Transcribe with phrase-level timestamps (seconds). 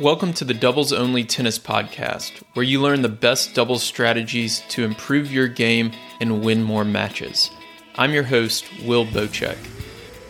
[0.00, 4.82] Welcome to the Doubles Only Tennis Podcast, where you learn the best doubles strategies to
[4.82, 5.92] improve your game
[6.22, 7.50] and win more matches.
[7.96, 9.58] I'm your host, Will Boucek.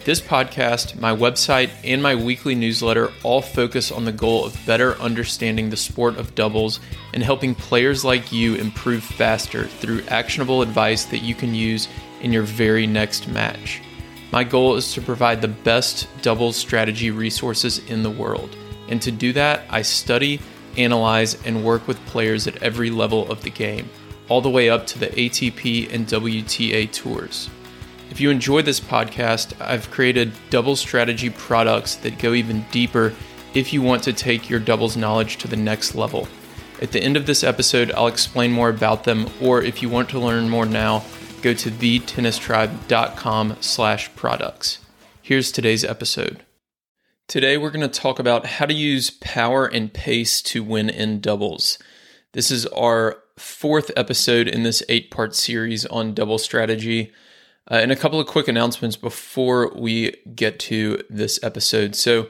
[0.05, 4.97] This podcast, my website, and my weekly newsletter all focus on the goal of better
[4.97, 6.81] understanding the sport of doubles
[7.15, 11.87] and helping players like you improve faster through actionable advice that you can use
[12.23, 13.81] in your very next match.
[14.33, 18.57] My goal is to provide the best doubles strategy resources in the world.
[18.91, 20.41] And to do that, I study,
[20.77, 23.89] analyze, and work with players at every level of the game,
[24.29, 27.49] all the way up to the ATP and WTA tours.
[28.11, 33.15] If you enjoy this podcast, I've created double strategy products that go even deeper
[33.55, 36.29] if you want to take your doubles knowledge to the next level.
[36.83, 40.09] At the end of this episode, I'll explain more about them, or if you want
[40.11, 41.05] to learn more now,
[41.43, 44.79] go to thetennistribe.com slash products.
[45.23, 46.43] Here's today's episode.
[47.31, 51.21] Today, we're going to talk about how to use power and pace to win in
[51.21, 51.79] doubles.
[52.33, 57.13] This is our fourth episode in this eight part series on double strategy.
[57.71, 61.95] Uh, and a couple of quick announcements before we get to this episode.
[61.95, 62.27] So,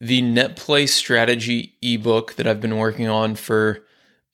[0.00, 3.84] the net play strategy ebook that I've been working on for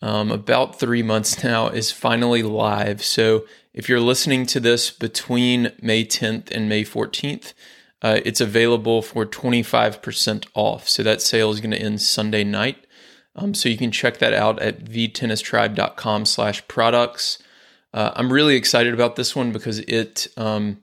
[0.03, 3.03] um, about three months now is finally live.
[3.03, 7.55] So, if you're listening to this between May 10th and May 14th,
[8.03, 10.89] uh, it's available for 25% off.
[10.89, 12.87] So that sale is going to end Sunday night.
[13.37, 17.39] Um, so you can check that out at thetennistribe.com slash products.
[17.95, 20.83] Uh, I'm really excited about this one because it um,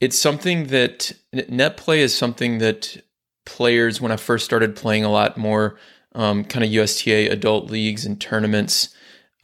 [0.00, 3.02] it's something that net play is something that
[3.44, 5.78] players when I first started playing a lot more
[6.14, 8.94] um, kind of USTA adult leagues and tournaments.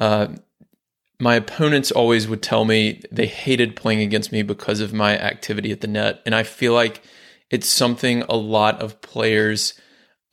[0.00, 0.28] Uh,
[1.22, 5.70] my opponents always would tell me they hated playing against me because of my activity
[5.70, 6.20] at the net.
[6.26, 7.00] And I feel like
[7.48, 9.74] it's something a lot of players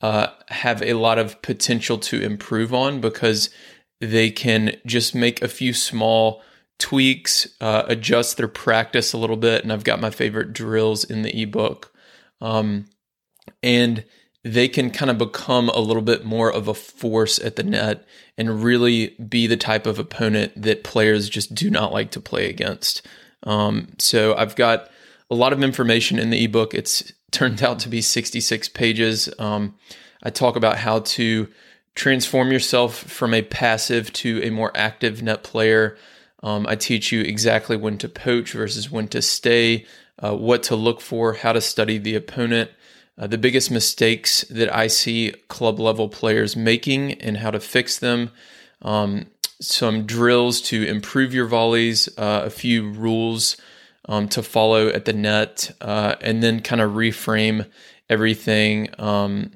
[0.00, 3.50] uh, have a lot of potential to improve on because
[4.00, 6.42] they can just make a few small
[6.80, 9.62] tweaks, uh, adjust their practice a little bit.
[9.62, 11.92] And I've got my favorite drills in the ebook.
[12.40, 12.86] Um,
[13.62, 14.04] and
[14.42, 18.04] they can kind of become a little bit more of a force at the net
[18.38, 22.48] and really be the type of opponent that players just do not like to play
[22.48, 23.06] against.
[23.42, 24.88] Um, so I've got
[25.30, 26.74] a lot of information in the ebook.
[26.74, 29.28] It's turned out to be 66 pages.
[29.38, 29.74] Um,
[30.22, 31.48] I talk about how to
[31.94, 35.96] transform yourself from a passive to a more active net player.
[36.42, 39.86] Um, I teach you exactly when to poach versus when to stay,
[40.18, 42.70] uh, what to look for, how to study the opponent.
[43.20, 47.98] Uh, the biggest mistakes that I see club level players making and how to fix
[47.98, 48.30] them,
[48.80, 49.26] um,
[49.60, 53.58] some drills to improve your volleys, uh, a few rules
[54.08, 57.68] um, to follow at the net, uh, and then kind of reframe
[58.08, 59.50] everything um,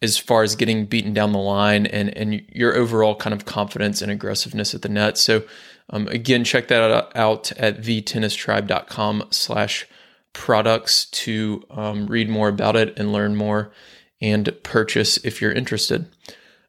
[0.00, 4.00] as far as getting beaten down the line and, and your overall kind of confidence
[4.00, 5.18] and aggressiveness at the net.
[5.18, 5.42] So,
[5.90, 9.88] um, again, check that out at thetennistribe.com slash
[10.32, 13.72] products to um, read more about it and learn more
[14.20, 16.06] and purchase if you're interested.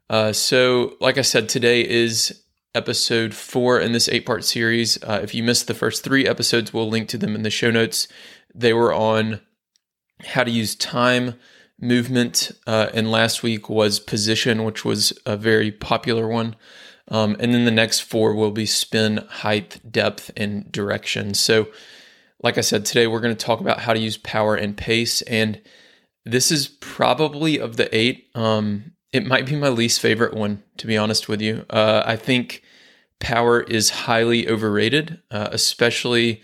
[0.09, 2.43] Uh, so, like I said, today is
[2.75, 5.01] episode four in this eight part series.
[5.03, 7.71] Uh, if you missed the first three episodes, we'll link to them in the show
[7.71, 8.07] notes.
[8.53, 9.41] They were on
[10.23, 11.35] how to use time,
[11.79, 16.55] movement, uh, and last week was position, which was a very popular one.
[17.07, 21.33] Um, and then the next four will be spin, height, depth, and direction.
[21.33, 21.67] So,
[22.41, 25.21] like I said, today we're going to talk about how to use power and pace.
[25.23, 25.61] And
[26.25, 30.87] this is probably of the eight, um, it might be my least favorite one, to
[30.87, 31.65] be honest with you.
[31.69, 32.63] Uh, I think
[33.19, 36.41] power is highly overrated, uh, especially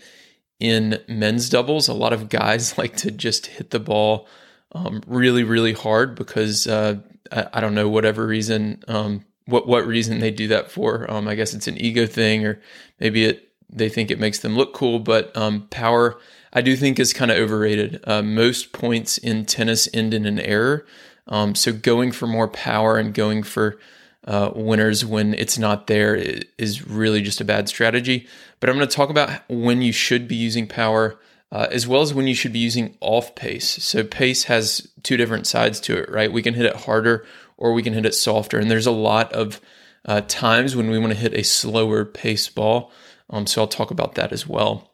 [0.58, 1.88] in men's doubles.
[1.88, 4.28] A lot of guys like to just hit the ball
[4.72, 6.96] um, really, really hard because uh,
[7.32, 8.82] I, I, don't know, whatever reason.
[8.88, 11.10] Um, what what reason they do that for?
[11.10, 12.60] Um, I guess it's an ego thing, or
[12.98, 16.18] maybe it they think it makes them look cool, but um, power
[16.52, 18.00] I do think is kind of overrated.
[18.04, 20.86] Uh, most points in tennis end in an error,
[21.28, 23.78] um, so going for more power and going for
[24.24, 26.16] uh, winners when it's not there
[26.58, 28.26] is really just a bad strategy.
[28.58, 31.18] But I'm going to talk about when you should be using power.
[31.52, 33.80] Uh, as well as when you should be using off pace.
[33.82, 36.30] So, pace has two different sides to it, right?
[36.30, 37.24] We can hit it harder
[37.56, 38.58] or we can hit it softer.
[38.58, 39.60] And there's a lot of
[40.04, 42.90] uh, times when we want to hit a slower pace ball.
[43.30, 44.92] Um, so I'll talk about that as well.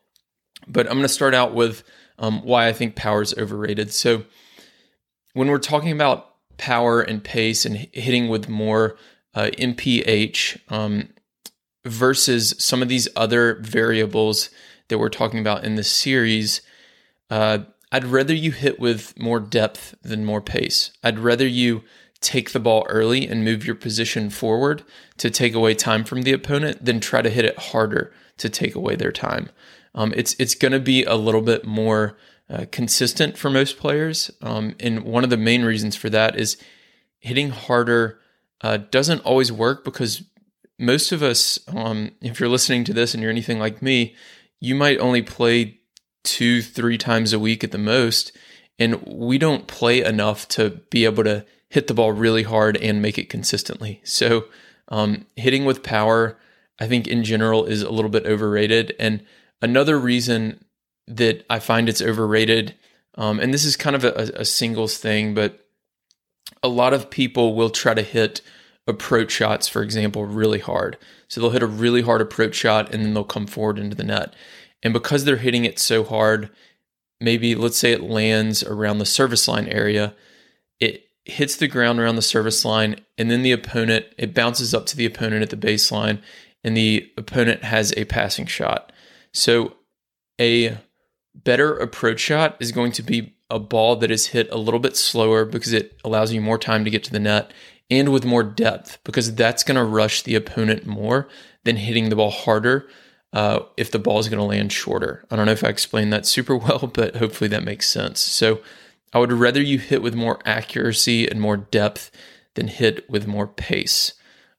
[0.66, 1.82] But I'm going to start out with
[2.18, 3.92] um, why I think power is overrated.
[3.92, 4.24] So
[5.34, 8.96] when we're talking about power and pace and hitting with more
[9.34, 11.08] uh, MPH um,
[11.84, 14.50] versus some of these other variables
[14.88, 16.62] that we're talking about in this series,
[17.30, 17.58] uh,
[17.90, 20.92] I'd rather you hit with more depth than more pace.
[21.02, 21.82] I'd rather you
[22.22, 24.82] take the ball early and move your position forward
[25.18, 28.74] to take away time from the opponent than try to hit it harder to take
[28.74, 29.50] away their time.
[29.94, 32.16] Um, it's it's going to be a little bit more
[32.48, 36.56] uh, consistent for most players, um, and one of the main reasons for that is
[37.18, 38.20] hitting harder
[38.62, 40.22] uh, doesn't always work because
[40.78, 44.14] most of us, um, if you're listening to this and you're anything like me,
[44.60, 45.78] you might only play
[46.24, 48.32] two, three times a week at the most.
[48.78, 53.00] And we don't play enough to be able to hit the ball really hard and
[53.00, 53.98] make it consistently.
[54.04, 54.44] So,
[54.88, 56.38] um, hitting with power,
[56.78, 58.94] I think in general is a little bit overrated.
[58.98, 59.24] And
[59.62, 60.62] another reason
[61.06, 62.74] that I find it's overrated,
[63.14, 65.66] um, and this is kind of a, a singles thing, but
[66.62, 68.42] a lot of people will try to hit
[68.86, 70.98] approach shots, for example, really hard.
[71.28, 74.04] So they'll hit a really hard approach shot and then they'll come forward into the
[74.04, 74.34] net.
[74.82, 76.50] And because they're hitting it so hard,
[77.18, 80.14] maybe let's say it lands around the service line area,
[80.78, 84.86] it hits the ground around the service line, and then the opponent, it bounces up
[84.86, 86.20] to the opponent at the baseline,
[86.64, 88.92] and the opponent has a passing shot.
[89.32, 89.74] So
[90.40, 90.78] a
[91.34, 94.96] better approach shot is going to be a ball that is hit a little bit
[94.96, 97.52] slower because it allows you more time to get to the net
[97.90, 101.28] and with more depth because that's going to rush the opponent more
[101.64, 102.88] than hitting the ball harder
[103.32, 105.24] uh, if the ball is going to land shorter.
[105.30, 108.20] I don't know if I explained that super well, but hopefully that makes sense.
[108.20, 108.60] So
[109.12, 112.10] I would rather you hit with more accuracy and more depth
[112.54, 114.14] than hit with more pace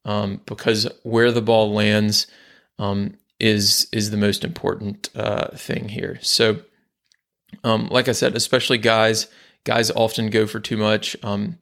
[0.05, 2.27] um, because where the ball lands
[2.79, 6.19] um, is is the most important uh, thing here.
[6.21, 6.61] So,
[7.63, 9.27] um, like I said, especially guys,
[9.63, 11.15] guys often go for too much.
[11.23, 11.59] Um,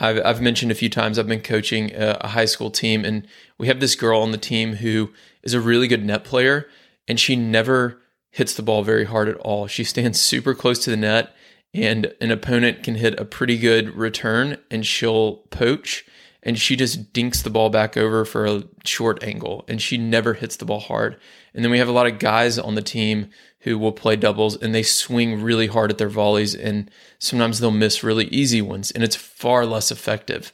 [0.00, 3.26] I've, I've mentioned a few times I've been coaching a, a high school team, and
[3.58, 5.10] we have this girl on the team who
[5.42, 6.66] is a really good net player,
[7.06, 8.00] and she never
[8.30, 9.66] hits the ball very hard at all.
[9.66, 11.34] She stands super close to the net,
[11.74, 16.04] and an opponent can hit a pretty good return, and she'll poach,
[16.42, 20.34] and she just dinks the ball back over for a short angle, and she never
[20.34, 21.16] hits the ball hard.
[21.54, 23.30] And then we have a lot of guys on the team
[23.60, 27.70] who will play doubles and they swing really hard at their volleys and sometimes they'll
[27.70, 30.52] miss really easy ones and it's far less effective.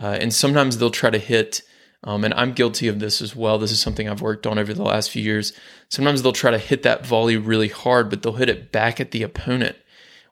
[0.00, 1.62] Uh, and sometimes they'll try to hit,
[2.04, 3.58] um, and I'm guilty of this as well.
[3.58, 5.52] This is something I've worked on over the last few years.
[5.88, 9.10] Sometimes they'll try to hit that volley really hard, but they'll hit it back at
[9.10, 9.76] the opponent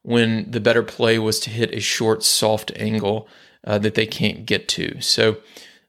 [0.08, 3.28] when the better play was to hit a short, soft angle
[3.66, 4.99] uh, that they can't get to.
[5.02, 5.37] So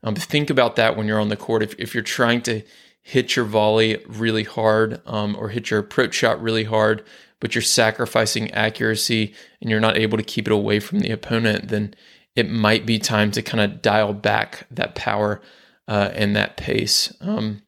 [0.03, 1.63] um, think about that when you're on the court.
[1.63, 2.61] If, if you're trying to
[3.01, 7.01] hit your volley really hard um, or hit your approach shot really hard,
[7.39, 11.69] but you're sacrificing accuracy and you're not able to keep it away from the opponent,
[11.69, 11.93] then
[12.35, 15.41] it might be time to kind of dial back that power
[15.87, 17.15] uh, and that pace.
[17.21, 17.61] Um,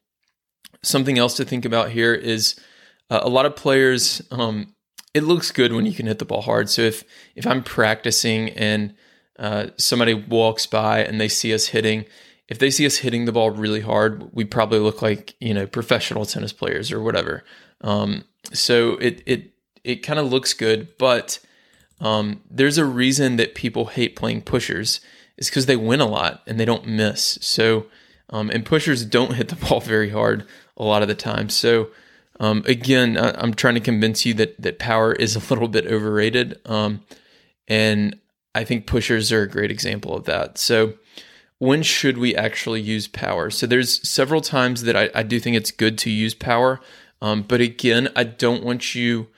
[0.82, 2.60] something else to think about here is
[3.08, 4.20] uh, a lot of players.
[4.30, 4.74] Um,
[5.14, 6.70] it looks good when you can hit the ball hard.
[6.70, 7.04] So if
[7.34, 8.94] if I'm practicing and
[9.38, 12.04] uh, somebody walks by and they see us hitting,
[12.48, 15.66] if they see us hitting the ball really hard, we probably look like you know
[15.66, 17.44] professional tennis players or whatever.
[17.82, 19.52] Um, so it it
[19.84, 21.38] it kind of looks good, but
[22.00, 25.00] um, there's a reason that people hate playing pushers.
[25.36, 27.38] It's because they win a lot and they don't miss.
[27.40, 27.86] So
[28.30, 31.48] um, and pushers don't hit the ball very hard a lot of the time.
[31.48, 31.88] So
[32.42, 35.86] um, again, I, am trying to convince you that that power is a little bit
[35.86, 37.00] overrated, um,
[37.68, 38.18] and
[38.54, 40.58] I think pushers are a great example of that.
[40.58, 40.94] So
[41.58, 43.48] when should we actually use power?
[43.48, 46.80] So there's several times that I, I do think it's good to use power.
[47.20, 49.28] Um, but again, I don't want you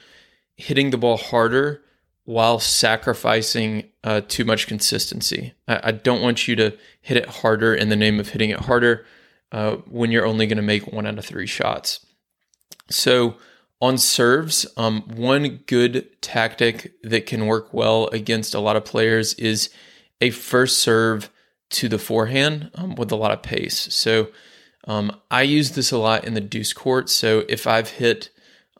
[0.56, 1.82] hitting the ball harder
[2.24, 5.52] while sacrificing uh, too much consistency.
[5.68, 8.60] I, I, don't want you to hit it harder in the name of hitting it
[8.60, 9.04] harder
[9.52, 12.06] uh, when you're only going to make one out of three shots.
[12.90, 13.36] So
[13.80, 19.34] on serves, um, one good tactic that can work well against a lot of players
[19.34, 19.70] is
[20.20, 21.30] a first serve
[21.70, 23.92] to the forehand um, with a lot of pace.
[23.92, 24.28] So
[24.86, 27.10] um, I use this a lot in the deuce court.
[27.10, 28.30] So if I've hit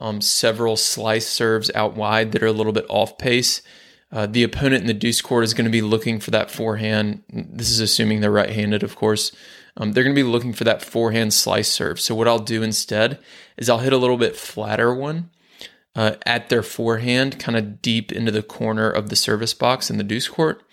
[0.00, 3.62] um, several slice serves out wide that are a little bit off pace,
[4.12, 7.24] uh, the opponent in the deuce court is going to be looking for that forehand.
[7.28, 9.32] This is assuming they're right handed, of course.
[9.76, 12.00] Um, they're going to be looking for that forehand slice serve.
[12.00, 13.18] So what I'll do instead
[13.56, 15.30] is I'll hit a little bit flatter one.
[15.96, 19.96] Uh, at their forehand, kind of deep into the corner of the service box in
[19.96, 20.64] the deuce court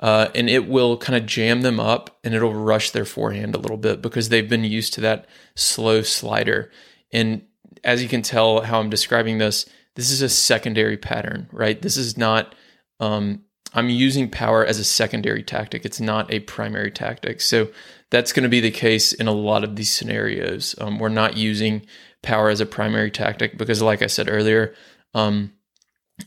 [0.00, 3.58] uh, and it will kind of jam them up and it'll rush their forehand a
[3.58, 6.70] little bit because they've been used to that slow slider.
[7.12, 7.42] And
[7.82, 11.80] as you can tell, how I'm describing this, this is a secondary pattern, right?
[11.80, 12.54] This is not,
[13.00, 15.86] um, I'm using power as a secondary tactic.
[15.86, 17.40] It's not a primary tactic.
[17.40, 17.68] So
[18.10, 20.74] that's going to be the case in a lot of these scenarios.
[20.78, 21.86] Um, we're not using
[22.22, 24.74] power as a primary tactic because, like I said earlier,
[25.14, 25.52] um,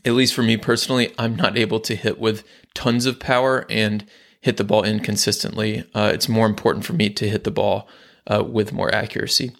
[0.04, 2.44] at least for me personally, I'm not able to hit with
[2.74, 4.06] tons of power and
[4.40, 5.84] hit the ball inconsistently.
[5.94, 7.88] Uh, it's more important for me to hit the ball
[8.26, 9.52] uh, with more accuracy.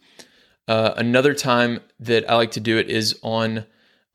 [0.69, 3.67] Uh, another time that I like to do it is on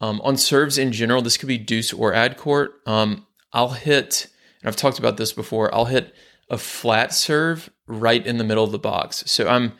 [0.01, 1.21] um, on serves in general.
[1.21, 2.81] This could be deuce or ad court.
[2.85, 4.27] Um, I'll hit,
[4.61, 5.73] and I've talked about this before.
[5.73, 6.13] I'll hit
[6.49, 9.23] a flat serve right in the middle of the box.
[9.27, 9.73] So I'm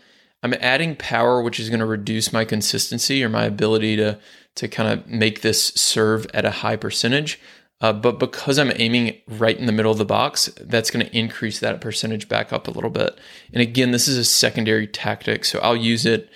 [0.44, 4.20] I'm adding power, which is going to reduce my consistency or my ability to
[4.56, 7.40] to kind of make this serve at a high percentage.
[7.82, 11.18] Uh, but because I'm aiming right in the middle of the box, that's going to
[11.18, 13.20] increase that percentage back up a little bit.
[13.52, 16.30] And again, this is a secondary tactic, so I'll use it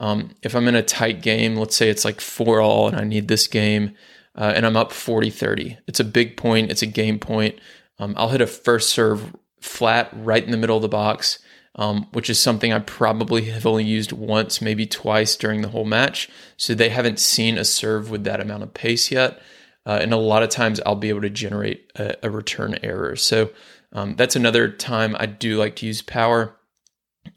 [0.00, 1.56] um, if I'm in a tight game.
[1.56, 3.94] Let's say it's like four all, and I need this game,
[4.36, 5.78] uh, and I'm up 40-30.
[5.86, 6.70] It's a big point.
[6.70, 7.58] It's a game point.
[7.98, 11.38] Um, I'll hit a first serve flat right in the middle of the box
[11.76, 15.84] um, which is something I probably have only used once, maybe twice during the whole
[15.84, 16.28] match.
[16.56, 19.40] So they haven't seen a serve with that amount of pace yet.
[19.86, 23.16] Uh, and a lot of times I'll be able to generate a, a return error.
[23.16, 23.50] So
[23.92, 26.56] um, that's another time I do like to use power.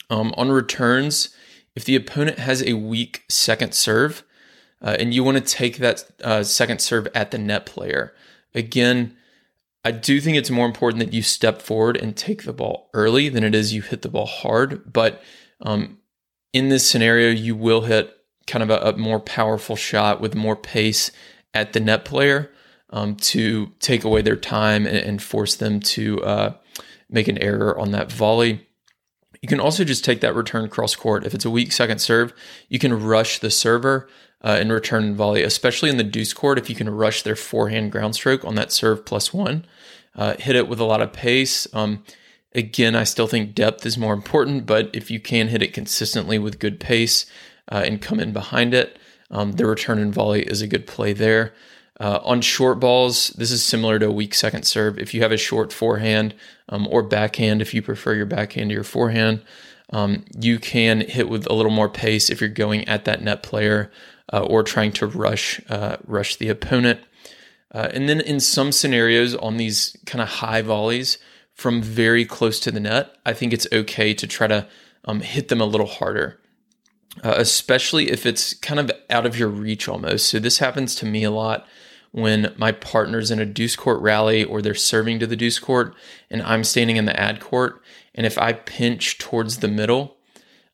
[0.10, 1.30] Um, on returns,
[1.76, 4.24] if the opponent has a weak second serve
[4.82, 8.14] uh, and you want to take that uh, second serve at the net player,
[8.54, 9.16] again,
[9.86, 13.30] I do think it's more important that you step forward and take the ball early
[13.30, 14.92] than it is you hit the ball hard.
[14.92, 15.22] But
[15.62, 16.00] um,
[16.54, 18.12] in this scenario, you will hit
[18.48, 21.12] kind of a, a, more powerful shot with more pace
[21.54, 22.52] at the net player
[22.90, 26.54] um, to take away their time and, and force them to uh,
[27.08, 28.68] make an error on that volley.
[29.46, 31.24] You can also just take that return cross court.
[31.24, 32.34] If it's a weak second serve,
[32.68, 34.10] you can rush the server
[34.44, 36.58] uh, and return volley, especially in the deuce court.
[36.58, 39.68] If you can rush their forehand ground stroke on that serve plus one,
[40.16, 41.68] uh, hit it with a lot of pace.
[41.76, 42.04] Um,
[42.56, 46.40] again, I still think depth is more important, but if you can hit it consistently
[46.40, 47.28] with good pace
[47.72, 48.98] uh, and come in behind it,
[49.30, 51.54] um, the return and volley is a good play there.
[52.00, 55.00] Uh, on short balls, this is similar to a weak second serve.
[55.00, 56.36] If you have a short forehand
[56.68, 59.44] um, or backhand, if you prefer your backhand to your forehand,
[59.92, 63.44] um, you can hit with a little more pace if you're going at that net
[63.44, 63.92] player
[64.34, 67.00] uh, or trying to rush uh, rush the opponent.
[67.72, 71.18] Uh, and then in some scenarios on these kind of high volleys
[71.54, 74.68] from very close to the net, I think it's okay to try to
[75.06, 76.40] um, hit them a little harder,
[77.24, 80.28] uh, especially if it's kind of out of your reach almost.
[80.28, 81.68] So this happens to me a lot
[82.12, 85.94] when my partner's in a deuce court rally or they're serving to the deuce court
[86.30, 87.82] and I'm standing in the ad court.
[88.14, 90.18] And if I pinch towards the middle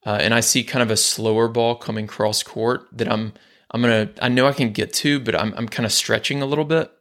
[0.05, 3.33] uh, and I see kind of a slower ball coming cross court that I'm
[3.71, 6.45] I'm gonna I know I can get to, but I'm I'm kind of stretching a
[6.45, 6.91] little bit.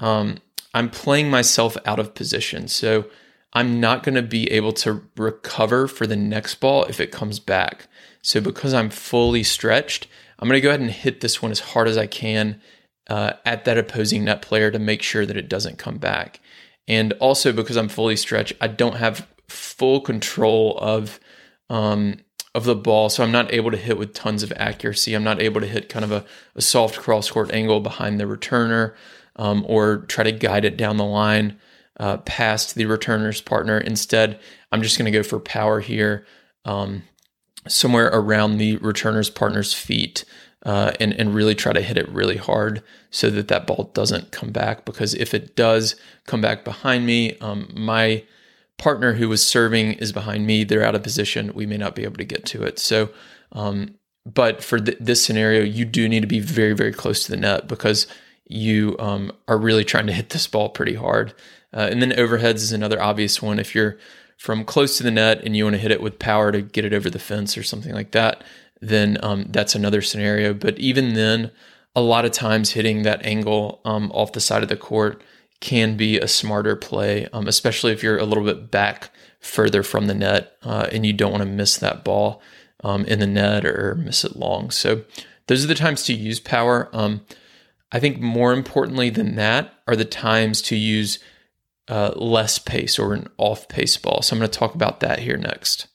[0.00, 0.38] Um,
[0.74, 3.06] I'm playing myself out of position, so
[3.54, 7.38] I'm not going to be able to recover for the next ball if it comes
[7.38, 7.86] back.
[8.20, 10.08] So because I'm fully stretched,
[10.38, 12.60] I'm going to go ahead and hit this one as hard as I can
[13.08, 16.40] uh, at that opposing net player to make sure that it doesn't come back.
[16.88, 21.20] And also because I'm fully stretched, I don't have full control of
[21.70, 22.16] um,
[22.54, 23.08] of the ball.
[23.08, 25.14] So I'm not able to hit with tons of accuracy.
[25.14, 28.24] I'm not able to hit kind of a, a soft cross court angle behind the
[28.24, 28.94] returner
[29.36, 31.58] um, or try to guide it down the line
[32.00, 33.78] uh, past the returner's partner.
[33.78, 34.38] Instead,
[34.72, 36.26] I'm just going to go for power here,
[36.64, 37.02] um,
[37.68, 40.24] somewhere around the returner's partner's feet.
[40.66, 44.30] Uh, and and really try to hit it really hard so that that ball doesn't
[44.30, 44.86] come back.
[44.86, 45.94] Because if it does
[46.26, 48.24] come back behind me, um, my
[48.78, 50.64] partner who was serving is behind me.
[50.64, 51.52] They're out of position.
[51.54, 52.78] We may not be able to get to it.
[52.78, 53.10] So,
[53.52, 53.96] um,
[54.26, 57.36] but for th- this scenario, you do need to be very, very close to the
[57.36, 58.06] net because
[58.46, 61.34] you um, are really trying to hit this ball pretty hard.
[61.74, 63.58] Uh, and then overheads is another obvious one.
[63.58, 63.98] If you're
[64.38, 66.84] from close to the net and you want to hit it with power to get
[66.84, 68.44] it over the fence or something like that,
[68.80, 70.54] then um, that's another scenario.
[70.54, 71.50] But even then,
[71.96, 75.22] a lot of times hitting that angle um, off the side of the court
[75.60, 80.06] can be a smarter play, um, especially if you're a little bit back further from
[80.06, 82.42] the net uh, and you don't want to miss that ball
[82.82, 84.70] um, in the net or miss it long.
[84.70, 85.04] So
[85.46, 86.88] those are the times to use power.
[86.92, 87.22] Um,
[87.92, 91.18] I think more importantly than that are the times to use
[91.88, 94.22] uh, less pace or an off pace ball.
[94.22, 95.86] So I'm going to talk about that here next.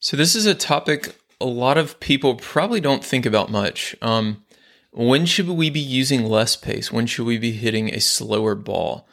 [0.00, 3.96] So this is a topic a lot of people probably don't think about much.
[4.02, 4.44] Um,
[4.90, 6.90] when should we be using less pace?
[6.90, 9.08] When should we be hitting a slower ball?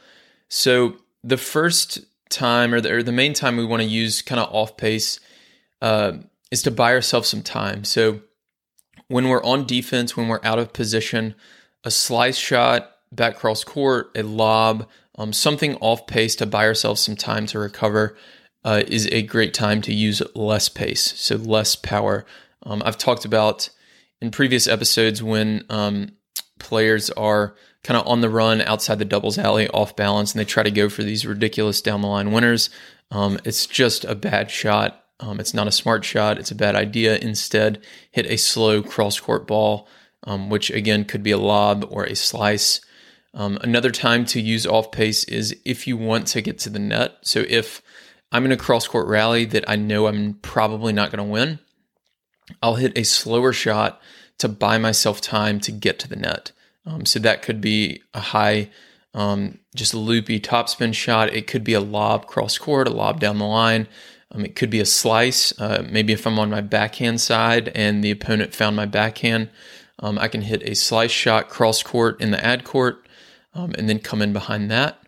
[0.47, 4.39] So the first time or the, or the main time we want to use kind
[4.39, 5.19] of off pace
[5.81, 6.13] uh,
[6.49, 7.83] is to buy ourselves some time.
[7.83, 8.21] So
[9.07, 11.35] when we're on defense, when we're out of position,
[11.83, 17.01] a slice shot, back cross court, a lob, um, something off pace to buy ourselves
[17.01, 18.17] some time to recover
[18.63, 22.25] uh, is a great time to use less pace, so less power.
[22.63, 23.69] Um, I've talked about
[24.21, 26.13] in previous episodes when um,
[26.59, 30.45] players are kind of on the run outside the doubles alley, off balance, and they
[30.45, 32.69] try to go for these ridiculous down the line winners.
[33.11, 35.03] Um, it's just a bad shot.
[35.19, 36.39] Um, it's not a smart shot.
[36.39, 37.17] It's a bad idea.
[37.17, 39.87] Instead, hit a slow cross court ball,
[40.23, 42.81] um, which again could be a lob or a slice.
[43.35, 46.79] Um, another time to use off pace is if you want to get to the
[46.79, 47.17] net.
[47.21, 47.81] So if
[48.31, 51.59] I'm in a cross court rally that I know I'm probably not going to win,
[52.61, 54.01] I'll hit a slower shot
[54.37, 56.53] to buy myself time to get to the net.
[56.85, 58.69] Um, so that could be a high,
[59.13, 61.33] um, just loopy topspin shot.
[61.33, 63.87] It could be a lob cross court, a lob down the line.
[64.31, 65.57] Um, it could be a slice.
[65.59, 69.49] Uh, maybe if I'm on my backhand side and the opponent found my backhand,
[69.99, 73.04] um, I can hit a slice shot cross court in the ad court
[73.55, 74.99] um, and then come in behind that.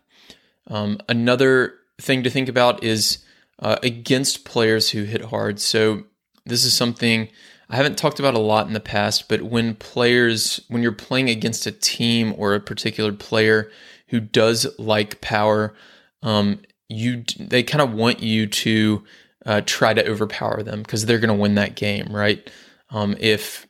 [0.68, 3.20] Um, another thing to think about is
[3.60, 5.60] uh, against players who hit hard.
[5.60, 6.04] So
[6.46, 7.30] this is something
[7.70, 11.30] I haven't talked about a lot in the past, but when players, when you're playing
[11.30, 13.70] against a team or a particular player
[14.08, 15.76] who does like power,
[16.24, 19.04] um, you they kind of want you to
[19.46, 22.50] uh, try to overpower them because they're going to win that game, right?
[22.90, 23.68] Um, if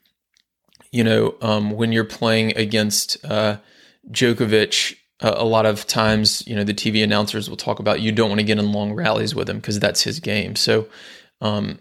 [0.92, 3.58] you know um, when you're playing against uh,
[4.12, 8.12] Djokovic, uh, a lot of times you know the TV announcers will talk about you
[8.12, 10.56] don't want to get in long rallies with him because that's his game.
[10.56, 10.88] So
[11.42, 11.80] um,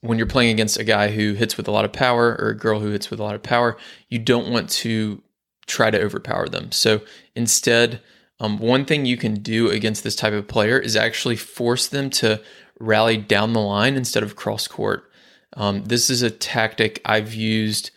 [0.00, 2.56] when you're playing against a guy who hits with a lot of power or a
[2.56, 3.76] girl who hits with a lot of power,
[4.08, 5.22] you don't want to
[5.66, 6.70] try to overpower them.
[6.72, 7.00] So
[7.34, 8.02] instead,
[8.40, 12.10] um, one thing you can do against this type of player is actually force them
[12.10, 12.42] to
[12.78, 15.10] rally down the line instead of cross court.
[15.56, 17.90] Um, this is a tactic I've used,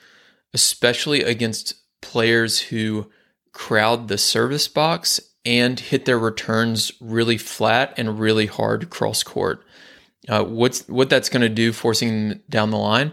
[0.53, 3.09] especially against players who
[3.57, 9.65] crowd the service box and hit their returns really flat and really hard cross court.
[10.29, 13.11] Uh, what's what that's going to do, forcing down the line,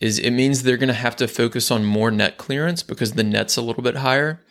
[0.00, 3.22] is it means they're going to have to focus on more net clearance because the
[3.22, 4.42] net's a little bit higher,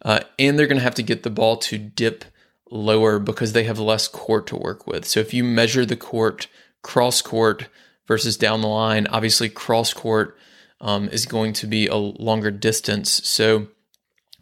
[0.00, 2.24] uh, and they're going to have to get the ball to dip
[2.70, 5.04] lower because they have less court to work with.
[5.04, 6.48] So if you measure the court
[6.80, 7.68] cross court
[8.06, 10.38] versus down the line, obviously cross court
[10.80, 13.68] um, is going to be a longer distance, so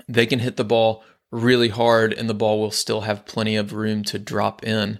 [0.08, 3.72] they can hit the ball really hard, and the ball will still have plenty of
[3.72, 4.98] room to drop in.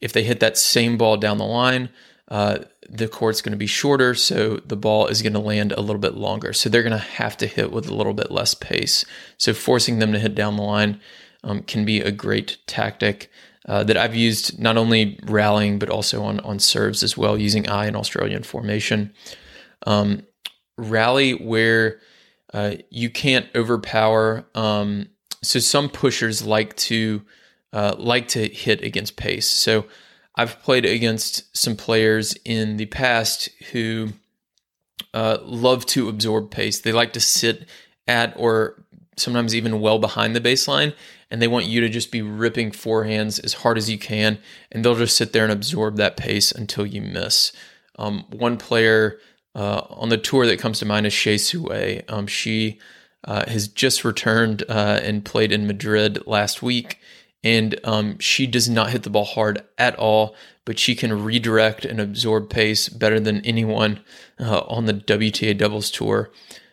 [0.00, 1.90] If they hit that same ball down the line,
[2.28, 5.80] uh, the court's going to be shorter, so the ball is going to land a
[5.80, 6.52] little bit longer.
[6.52, 9.04] So they're going to have to hit with a little bit less pace.
[9.38, 11.00] So forcing them to hit down the line
[11.44, 13.30] um, can be a great tactic
[13.68, 17.68] uh, that I've used not only rallying but also on on serves as well, using
[17.68, 19.12] I and Australian formation.
[19.86, 20.22] Um,
[20.78, 22.00] rally where
[22.56, 24.46] uh, you can't overpower.
[24.54, 25.10] Um,
[25.42, 27.22] so some pushers like to
[27.74, 29.46] uh, like to hit against pace.
[29.46, 29.84] So
[30.34, 34.08] I've played against some players in the past who
[35.12, 36.80] uh, love to absorb pace.
[36.80, 37.68] They like to sit
[38.08, 38.82] at or
[39.18, 40.94] sometimes even well behind the baseline,
[41.30, 44.38] and they want you to just be ripping forehands as hard as you can,
[44.72, 47.52] and they'll just sit there and absorb that pace until you miss.
[47.98, 49.18] Um, one player
[49.56, 52.04] uh, on the tour that comes to mind is Hsieh Su-wei.
[52.08, 52.78] Um, she
[53.24, 57.00] uh, has just returned uh, and played in Madrid last week
[57.46, 61.84] and um, she does not hit the ball hard at all, but she can redirect
[61.84, 64.00] and absorb pace better than anyone
[64.40, 66.32] uh, on the WTA doubles tour.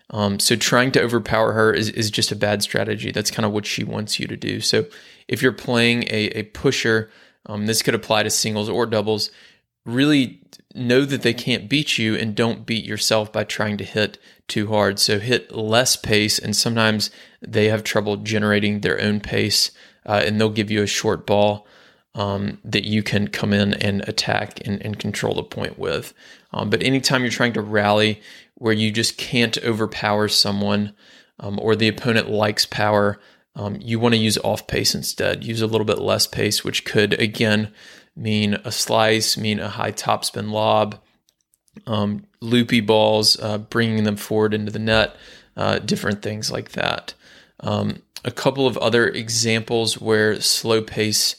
[0.09, 3.11] Um, so trying to overpower her is, is just a bad strategy.
[3.11, 4.61] That's kind of what she wants you to do.
[4.61, 4.87] So
[5.27, 7.11] if you're playing a, a pusher,
[7.45, 9.29] um, this could apply to singles or doubles.
[9.85, 10.41] Really
[10.73, 14.17] know that they can't beat you and don't beat yourself by trying to hit
[14.47, 14.99] too hard.
[14.99, 19.71] So hit less pace, and sometimes they have trouble generating their own pace
[20.05, 21.67] uh, and they'll give you a short ball
[22.15, 26.13] um, that you can come in and attack and, and control the point with.
[26.51, 28.21] Um, but anytime you're trying to rally
[28.55, 30.93] where you just can't overpower someone
[31.39, 33.19] um, or the opponent likes power,
[33.55, 35.43] um, you want to use off pace instead.
[35.43, 37.71] Use a little bit less pace, which could again
[38.15, 40.99] mean a slice, mean a high topspin lob,
[41.87, 45.15] um, loopy balls, uh, bringing them forward into the net,
[45.57, 47.13] uh, different things like that.
[47.59, 51.35] Um, a couple of other examples where slow pace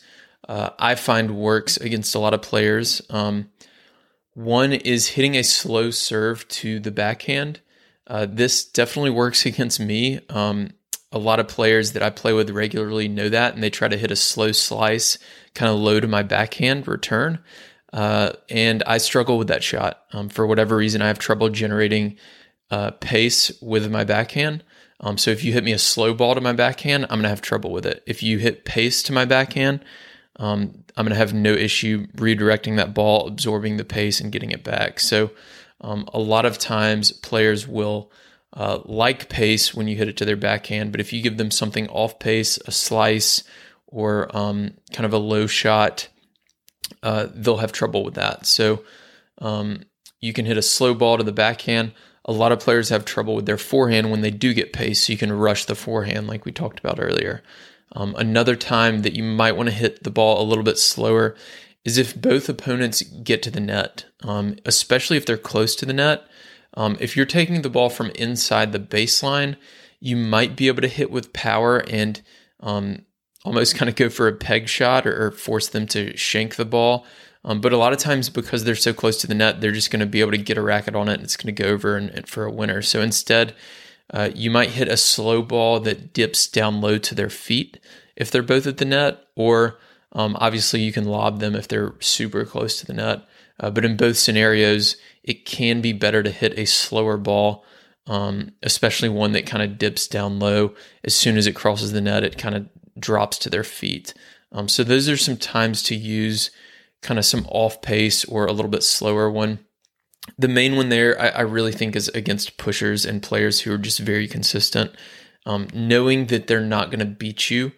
[0.48, 3.00] uh, I find works against a lot of players.
[3.08, 3.50] Um,
[4.34, 7.60] one is hitting a slow serve to the backhand.
[8.06, 10.20] Uh, this definitely works against me.
[10.28, 10.70] Um,
[11.14, 13.96] a lot of players that I play with regularly know that, and they try to
[13.96, 15.16] hit a slow slice,
[15.54, 17.38] kind of low to my backhand return.
[17.92, 20.02] Uh, and I struggle with that shot.
[20.12, 22.16] Um, for whatever reason, I have trouble generating
[22.70, 24.64] uh, pace with my backhand.
[24.98, 27.28] Um, so if you hit me a slow ball to my backhand, I'm going to
[27.28, 28.02] have trouble with it.
[28.06, 29.84] If you hit pace to my backhand,
[30.36, 34.50] um, I'm going to have no issue redirecting that ball, absorbing the pace, and getting
[34.50, 34.98] it back.
[34.98, 35.30] So
[35.80, 38.10] um, a lot of times players will
[38.54, 41.50] uh, like pace when you hit it to their backhand, but if you give them
[41.50, 43.42] something off pace, a slice,
[43.86, 46.08] or um, kind of a low shot,
[47.02, 48.46] uh, they'll have trouble with that.
[48.46, 48.84] So
[49.38, 49.82] um,
[50.20, 51.92] you can hit a slow ball to the backhand.
[52.24, 55.12] A lot of players have trouble with their forehand when they do get pace, so
[55.12, 57.42] you can rush the forehand like we talked about earlier.
[57.92, 61.36] Um, another time that you might want to hit the ball a little bit slower
[61.84, 65.92] is if both opponents get to the net, um, especially if they're close to the
[65.92, 66.24] net.
[66.76, 69.56] Um, if you're taking the ball from inside the baseline,
[70.00, 72.20] you might be able to hit with power and
[72.60, 73.04] um,
[73.44, 76.64] almost kind of go for a peg shot or, or force them to shank the
[76.64, 77.06] ball.
[77.44, 79.90] Um, but a lot of times, because they're so close to the net, they're just
[79.90, 81.68] going to be able to get a racket on it and it's going to go
[81.68, 82.80] over and, and for a winner.
[82.80, 83.54] So instead,
[84.12, 87.78] uh, you might hit a slow ball that dips down low to their feet
[88.16, 89.78] if they're both at the net, or
[90.12, 93.22] um, obviously you can lob them if they're super close to the net.
[93.64, 97.64] Uh, but in both scenarios, it can be better to hit a slower ball,
[98.06, 100.74] um, especially one that kind of dips down low.
[101.02, 102.68] As soon as it crosses the net, it kind of
[103.00, 104.12] drops to their feet.
[104.52, 106.50] Um, so those are some times to use
[107.00, 109.60] kind of some off pace or a little bit slower one.
[110.36, 113.78] The main one there, I, I really think, is against pushers and players who are
[113.78, 114.90] just very consistent.
[115.46, 117.72] Um, knowing that they're not going to beat you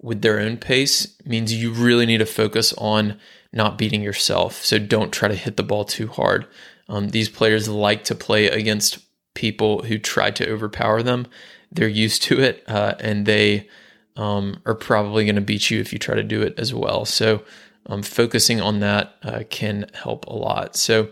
[0.00, 3.18] with their own pace means you really need to focus on
[3.52, 4.64] not beating yourself.
[4.64, 6.46] So don't try to hit the ball too hard.
[6.88, 8.98] Um, these players like to play against
[9.34, 11.26] people who try to overpower them.
[11.70, 13.68] They're used to it, uh, and they
[14.16, 17.04] um, are probably going to beat you if you try to do it as well.
[17.04, 17.42] So
[17.86, 20.76] um, focusing on that uh, can help a lot.
[20.76, 21.08] So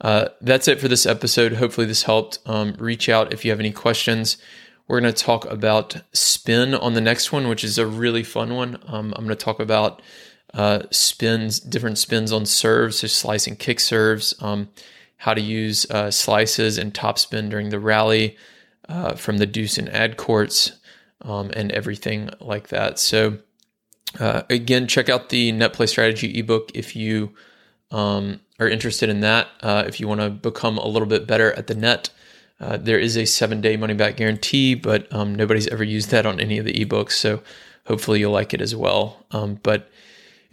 [0.00, 1.54] uh, that's it for this episode.
[1.54, 2.38] Hopefully, this helped.
[2.46, 4.36] Um, reach out if you have any questions.
[4.86, 8.54] We're going to talk about spin on the next one, which is a really fun
[8.54, 8.78] one.
[8.86, 10.02] Um, I'm going to talk about
[10.54, 14.68] uh, spins, different spins on serves, so slice and kick serves, um,
[15.16, 18.36] how to use uh, slices and topspin during the rally
[18.88, 20.72] uh, from the deuce and ad courts,
[21.22, 22.98] um, and everything like that.
[22.98, 23.38] So,
[24.20, 27.34] uh, again, check out the net play strategy ebook if you
[27.90, 29.48] um, are interested in that.
[29.60, 32.10] Uh, if you want to become a little bit better at the net,
[32.60, 36.26] uh, there is a seven day money back guarantee, but um, nobody's ever used that
[36.26, 37.12] on any of the ebooks.
[37.12, 37.42] So
[37.86, 39.24] hopefully you'll like it as well.
[39.32, 39.90] Um, but,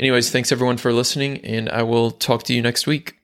[0.01, 3.17] anyways, thanks everyone for listening, and I will talk to you next week.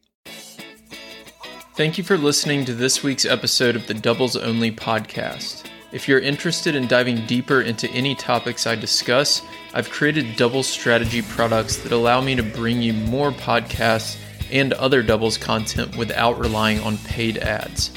[1.75, 5.65] Thank you for listening to this week's episode of the Doubles Only podcast.
[5.91, 9.41] If you're interested in diving deeper into any topics I discuss,
[9.73, 14.17] I've created double strategy products that allow me to bring you more podcasts
[14.51, 17.91] and other doubles content without relying on paid ads.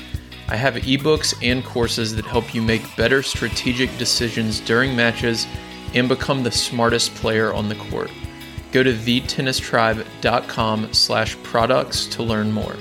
[0.48, 5.46] I have ebooks and courses that help you make better strategic decisions during matches
[5.94, 8.10] and become the smartest player on the court.
[8.72, 12.76] Go to thetennistribe.com slash products to learn more.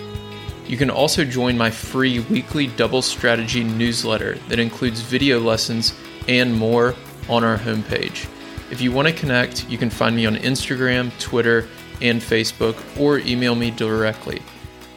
[0.68, 5.96] You can also join my free weekly double strategy newsletter that includes video lessons
[6.28, 6.94] and more
[7.28, 8.30] on our homepage.
[8.72, 11.68] If you want to connect, you can find me on Instagram, Twitter,
[12.02, 14.42] and Facebook, or email me directly,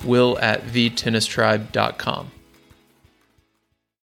[0.05, 2.31] will at thetennistribe.com.